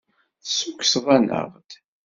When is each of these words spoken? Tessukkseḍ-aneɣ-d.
Tessukkseḍ-aneɣ-d. 0.43 1.69